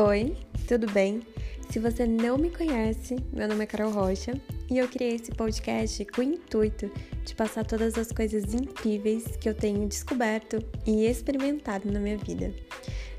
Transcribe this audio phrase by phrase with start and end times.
[0.00, 0.36] Oi,
[0.68, 1.26] tudo bem?
[1.70, 4.40] Se você não me conhece, meu nome é Carol Rocha
[4.70, 6.88] e eu criei esse podcast com o intuito
[7.24, 12.54] de passar todas as coisas incríveis que eu tenho descoberto e experimentado na minha vida.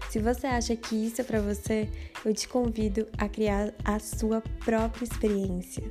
[0.10, 1.90] Se você acha que isso é para você,
[2.24, 5.84] eu te convido a criar a sua própria experiência.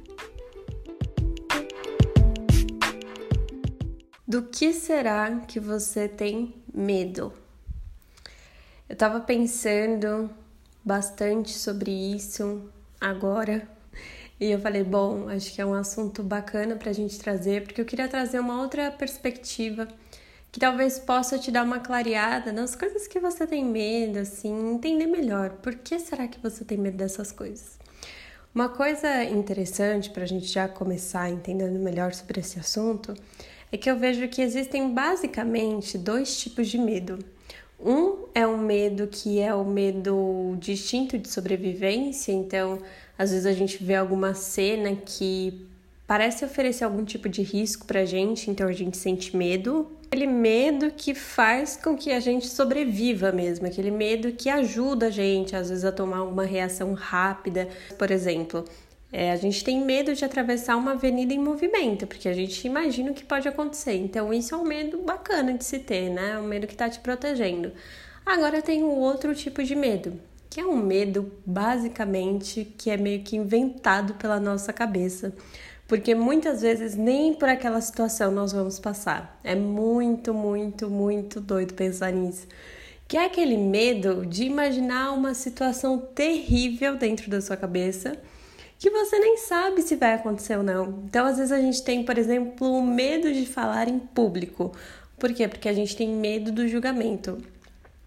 [4.27, 7.30] Do que será que você tem medo?
[8.89, 10.30] Eu tava pensando
[10.88, 12.62] bastante sobre isso
[12.98, 13.69] agora.
[14.41, 17.80] E eu falei, bom, acho que é um assunto bacana para a gente trazer, porque
[17.80, 19.87] eu queria trazer uma outra perspectiva
[20.51, 25.06] que talvez possa te dar uma clareada nas coisas que você tem medo, assim, entender
[25.06, 27.79] melhor por que será que você tem medo dessas coisas.
[28.55, 33.12] Uma coisa interessante para a gente já começar entendendo melhor sobre esse assunto
[33.70, 37.18] é que eu vejo que existem basicamente dois tipos de medo.
[37.79, 42.80] Um é um medo que é o medo de instinto de sobrevivência, então
[43.18, 45.66] às vezes a gente vê alguma cena que
[46.07, 49.90] parece oferecer algum tipo de risco pra gente, então a gente sente medo.
[50.07, 55.10] Aquele medo que faz com que a gente sobreviva mesmo, aquele medo que ajuda a
[55.10, 57.68] gente às vezes a tomar uma reação rápida.
[57.98, 58.65] Por exemplo,
[59.13, 63.10] é, a gente tem medo de atravessar uma avenida em movimento, porque a gente imagina
[63.10, 63.96] o que pode acontecer.
[63.96, 66.34] Então, isso é um medo bacana de se ter, né?
[66.34, 67.72] É um medo que está te protegendo.
[68.28, 73.22] Agora tem um outro tipo de medo, que é um medo basicamente que é meio
[73.22, 75.32] que inventado pela nossa cabeça.
[75.87, 79.41] Porque muitas vezes nem por aquela situação nós vamos passar.
[79.43, 82.47] É muito, muito, muito doido pensar nisso.
[83.09, 88.15] Que é aquele medo de imaginar uma situação terrível dentro da sua cabeça
[88.78, 91.03] que você nem sabe se vai acontecer ou não.
[91.06, 94.70] Então, às vezes a gente tem, por exemplo, o medo de falar em público.
[95.19, 95.48] Por quê?
[95.48, 97.38] Porque a gente tem medo do julgamento.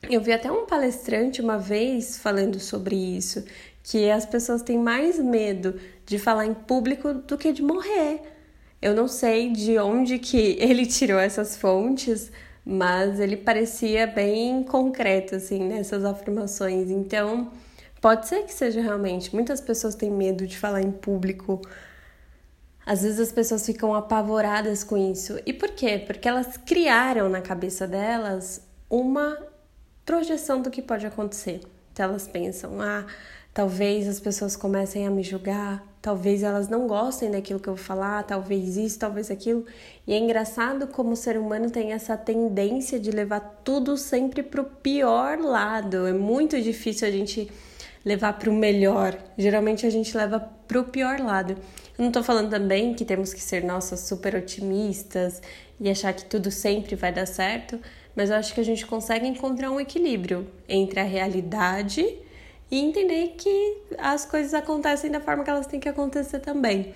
[0.09, 3.43] Eu vi até um palestrante uma vez falando sobre isso,
[3.83, 8.21] que as pessoas têm mais medo de falar em público do que de morrer.
[8.81, 12.31] Eu não sei de onde que ele tirou essas fontes,
[12.65, 16.89] mas ele parecia bem concreto assim nessas afirmações.
[16.89, 17.51] Então,
[18.01, 19.33] Pode ser que seja realmente.
[19.33, 21.61] Muitas pessoas têm medo de falar em público.
[22.83, 25.39] Às vezes as pessoas ficam apavoradas com isso.
[25.45, 25.99] E por quê?
[25.99, 29.37] Porque elas criaram na cabeça delas uma
[30.05, 31.61] projeção do que pode acontecer.
[31.93, 33.05] Então elas pensam: ah,
[33.53, 37.83] talvez as pessoas comecem a me julgar, talvez elas não gostem daquilo que eu vou
[37.83, 39.65] falar, talvez isso, talvez aquilo.
[40.07, 44.61] E é engraçado como o ser humano tem essa tendência de levar tudo sempre para
[44.61, 46.07] o pior lado.
[46.07, 47.51] É muito difícil a gente
[48.03, 49.17] levar para o melhor.
[49.37, 51.53] Geralmente a gente leva para o pior lado.
[51.53, 55.41] Eu não estou falando também que temos que ser nossas super otimistas
[55.79, 57.79] e achar que tudo sempre vai dar certo,
[58.15, 62.05] mas eu acho que a gente consegue encontrar um equilíbrio entre a realidade
[62.69, 66.93] e entender que as coisas acontecem da forma que elas têm que acontecer também.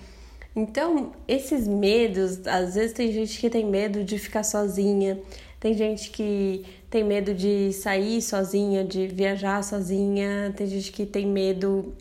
[0.54, 5.20] Então, esses medos, às vezes tem gente que tem medo de ficar sozinha,
[5.60, 11.26] tem gente que tem medo de sair sozinha, de viajar sozinha, tem gente que tem
[11.26, 11.94] medo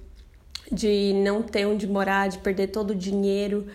[0.72, 3.68] de não ter onde morar, de perder todo o dinheiro.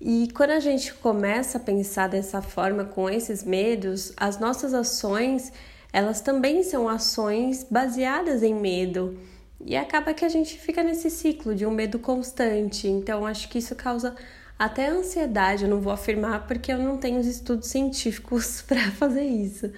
[0.00, 5.52] E quando a gente começa a pensar dessa forma, com esses medos, as nossas ações,
[5.92, 9.18] elas também são ações baseadas em medo.
[9.64, 12.86] E acaba que a gente fica nesse ciclo de um medo constante.
[12.88, 14.14] Então, acho que isso causa
[14.58, 19.24] até ansiedade, eu não vou afirmar porque eu não tenho os estudos científicos para fazer
[19.24, 19.72] isso,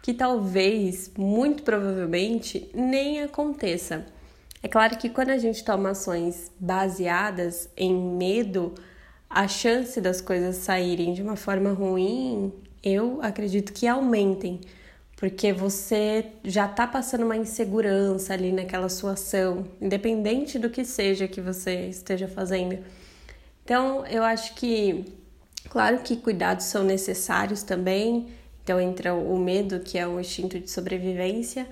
[0.00, 4.06] que talvez, muito provavelmente, nem aconteça.
[4.62, 8.74] É claro que quando a gente toma ações baseadas em medo,
[9.30, 12.52] a chance das coisas saírem de uma forma ruim,
[12.82, 14.60] eu acredito que aumentem,
[15.16, 21.28] porque você já está passando uma insegurança ali naquela sua ação, independente do que seja
[21.28, 22.78] que você esteja fazendo.
[23.64, 25.04] Então, eu acho que,
[25.68, 28.28] claro que cuidados são necessários também,
[28.64, 31.66] então entra o medo, que é o instinto de sobrevivência,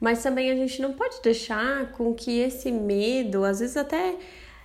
[0.00, 4.16] mas também a gente não pode deixar com que esse medo, às vezes até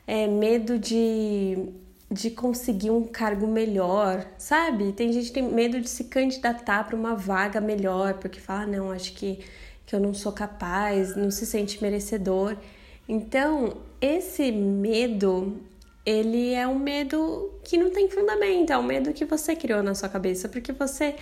[0.07, 1.69] é medo de,
[2.09, 4.93] de conseguir um cargo melhor, sabe?
[4.93, 8.67] Tem gente que tem medo de se candidatar para uma vaga melhor, porque fala, ah,
[8.67, 9.39] não, acho que,
[9.85, 12.55] que eu não sou capaz, não se sente merecedor.
[13.07, 15.59] Então, esse medo
[16.05, 19.95] ele é um medo que não tem fundamento, é um medo que você criou na
[19.95, 21.15] sua cabeça, porque você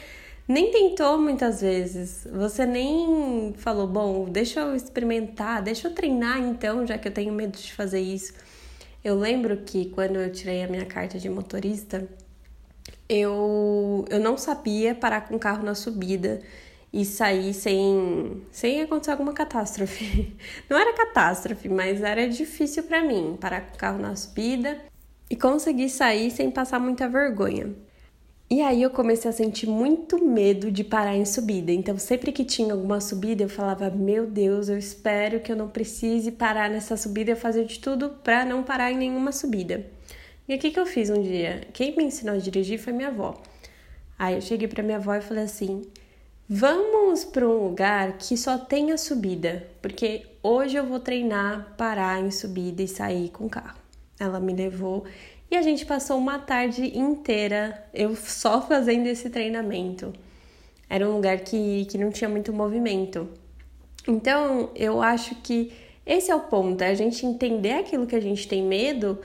[0.47, 6.85] nem tentou muitas vezes, você nem falou, bom, deixa eu experimentar, deixa eu treinar então,
[6.85, 8.33] já que eu tenho medo de fazer isso.
[9.03, 12.07] Eu lembro que quando eu tirei a minha carta de motorista,
[13.07, 16.41] eu, eu não sabia parar com o carro na subida
[16.91, 20.35] e sair sem, sem acontecer alguma catástrofe.
[20.69, 24.79] Não era catástrofe, mas era difícil para mim parar com o carro na subida
[25.27, 27.73] e conseguir sair sem passar muita vergonha.
[28.49, 31.71] E aí eu comecei a sentir muito medo de parar em subida.
[31.71, 35.69] Então, sempre que tinha alguma subida, eu falava: "Meu Deus, eu espero que eu não
[35.69, 39.85] precise parar nessa subida, eu fazer de tudo para não parar em nenhuma subida".
[40.47, 41.61] E o que que eu fiz um dia?
[41.73, 43.41] Quem me ensinou a dirigir foi minha avó.
[44.19, 45.81] Aí eu cheguei para minha avó e falei assim:
[46.47, 52.29] Vamos para um lugar que só tenha subida, porque hoje eu vou treinar parar em
[52.29, 53.79] subida e sair com o carro.
[54.19, 55.05] Ela me levou
[55.53, 60.11] e a gente passou uma tarde inteira eu só fazendo esse treinamento.
[60.89, 63.29] Era um lugar que, que não tinha muito movimento.
[64.07, 65.71] Então eu acho que
[66.05, 69.19] esse é o ponto, é a gente entender aquilo que a gente tem medo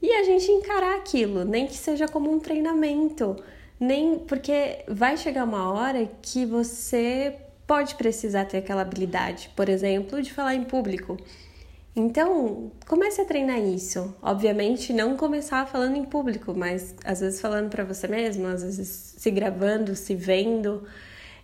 [0.00, 3.36] e a gente encarar aquilo, nem que seja como um treinamento
[3.80, 7.34] nem porque vai chegar uma hora que você
[7.66, 11.16] pode precisar ter aquela habilidade, por exemplo, de falar em público.
[11.94, 14.14] Então, comece a treinar isso.
[14.22, 19.14] Obviamente, não começar falando em público, mas às vezes falando para você mesmo, às vezes
[19.18, 20.86] se gravando, se vendo.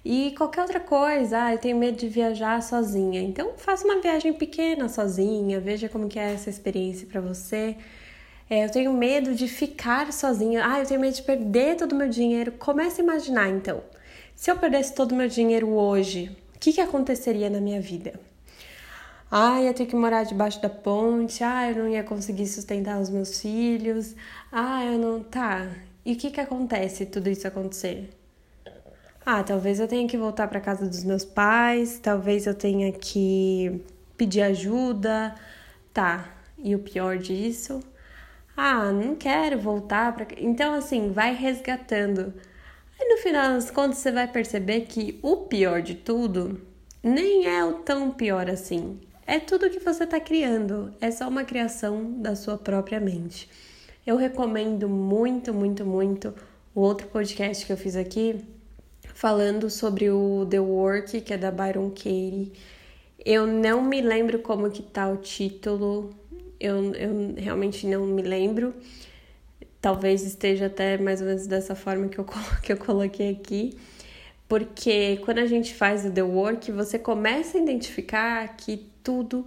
[0.04, 3.20] E qualquer outra coisa, ah, eu tenho medo de viajar sozinha.
[3.20, 7.76] Então, faça uma viagem pequena sozinha, veja como que é essa experiência para você.
[8.49, 10.64] É, eu tenho medo de ficar sozinha.
[10.64, 12.52] Ah, eu tenho medo de perder todo o meu dinheiro.
[12.52, 13.82] Comece a imaginar então.
[14.37, 18.20] Se eu perdesse todo o meu dinheiro hoje, o que, que aconteceria na minha vida?
[19.31, 21.43] Ah, ia ter que morar debaixo da ponte.
[21.43, 24.14] Ah, eu não ia conseguir sustentar os meus filhos.
[24.52, 25.23] Ah, eu não.
[25.23, 25.69] Tá.
[26.05, 28.11] E o que, que acontece tudo isso acontecer?
[29.25, 31.99] Ah, talvez eu tenha que voltar para casa dos meus pais.
[31.99, 33.82] Talvez eu tenha que
[34.17, 35.34] pedir ajuda.
[35.93, 36.32] Tá.
[36.58, 37.81] E o pior disso?
[38.56, 40.26] Ah, não quero voltar para.
[40.38, 42.32] Então, assim, vai resgatando.
[42.99, 46.61] Aí no final das contas você vai perceber que o pior de tudo
[47.02, 49.00] nem é o tão pior assim.
[49.26, 53.50] É tudo que você está criando, é só uma criação da sua própria mente.
[54.06, 56.32] Eu recomendo muito, muito, muito
[56.73, 58.44] o outro podcast que eu fiz aqui,
[59.14, 62.52] falando sobre o The Work, que é da Byron Katie.
[63.25, 66.14] Eu não me lembro como que tá o título,
[66.61, 68.73] eu, eu realmente não me lembro.
[69.81, 72.26] Talvez esteja até mais ou menos dessa forma que eu,
[72.62, 73.76] que eu coloquei aqui.
[74.48, 79.46] Porque quando a gente faz o The Work, você começa a identificar que tudo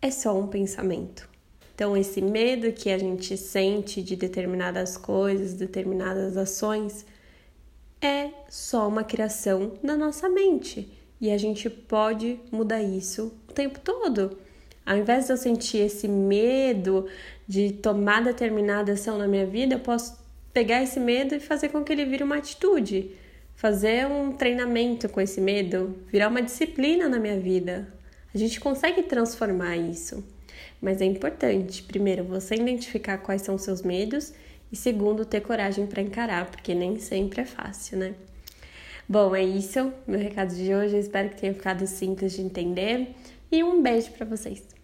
[0.00, 1.28] é só um pensamento.
[1.74, 7.04] Então, esse medo que a gente sente de determinadas coisas, determinadas ações,
[8.00, 10.92] é só uma criação da nossa mente.
[11.20, 14.38] E a gente pode mudar isso o tempo todo.
[14.84, 17.06] Ao invés de eu sentir esse medo
[17.46, 20.18] de tomar determinada ação na minha vida, eu posso
[20.52, 23.12] pegar esse medo e fazer com que ele vire uma atitude,
[23.62, 27.86] fazer um treinamento com esse medo, virar uma disciplina na minha vida.
[28.34, 30.24] A gente consegue transformar isso.
[30.80, 34.34] Mas é importante, primeiro, você identificar quais são os seus medos
[34.72, 38.14] e segundo, ter coragem para encarar, porque nem sempre é fácil, né?
[39.08, 40.96] Bom, é isso, meu recado de hoje.
[40.96, 43.14] Espero que tenha ficado simples de entender
[43.52, 44.81] e um beijo para vocês.